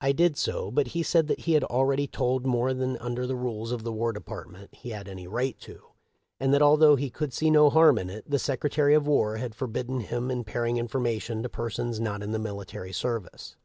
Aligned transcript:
I 0.00 0.12
did 0.12 0.36
so, 0.36 0.70
but 0.70 0.86
he 0.86 1.02
said 1.02 1.26
that 1.26 1.40
he 1.40 1.54
had 1.54 1.64
already 1.64 2.06
told 2.06 2.46
more 2.46 2.72
than 2.72 2.96
under 2.98 3.26
the 3.26 3.34
rules 3.34 3.72
of 3.72 3.82
the 3.82 3.90
War 3.92 4.12
Depart 4.12 4.48
ment 4.48 4.72
he 4.72 4.90
had 4.90 5.08
any 5.08 5.26
right 5.26 5.58
to, 5.58 5.82
and 6.38 6.54
that, 6.54 6.62
although 6.62 6.94
he 6.94 7.10
could 7.10 7.32
see 7.32 7.50
no 7.50 7.68
harm 7.68 7.98
in 7.98 8.08
it, 8.08 8.30
the 8.30 8.38
Secretary 8.38 8.94
of 8.94 9.08
War 9.08 9.38
had 9.38 9.56
forbidden 9.56 9.98
his 9.98 10.12
imparting 10.30 10.76
information 10.76 11.42
to 11.42 11.48
persons 11.48 11.98
not 11.98 12.22
in 12.22 12.30
the 12.30 12.38
mili 12.38 12.64
tary 12.64 12.92
service. 12.92 13.56